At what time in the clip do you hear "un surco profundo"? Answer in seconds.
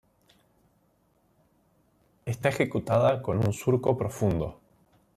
3.37-4.57